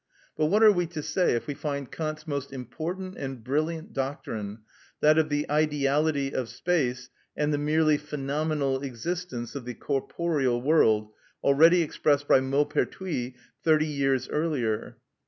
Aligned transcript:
But 0.35 0.47
what 0.47 0.63
are 0.63 0.71
we 0.71 0.87
to 0.87 1.03
say 1.03 1.35
if 1.35 1.45
we 1.45 1.53
find 1.53 1.91
Kant's 1.91 2.25
most 2.25 2.51
important 2.51 3.17
and 3.17 3.43
brilliant 3.43 3.93
doctrine, 3.93 4.61
that 4.99 5.19
of 5.19 5.29
the 5.29 5.45
ideality 5.47 6.33
of 6.33 6.49
space 6.49 7.11
and 7.37 7.53
the 7.53 7.59
merely 7.59 7.97
phenomenal 7.97 8.81
existence 8.81 9.53
of 9.53 9.63
the 9.63 9.75
corporeal 9.75 10.59
world, 10.59 11.11
already 11.43 11.83
expressed 11.83 12.27
by 12.27 12.39
Maupertuis 12.39 13.35
thirty 13.63 13.85
years 13.85 14.27
earlier? 14.27 14.97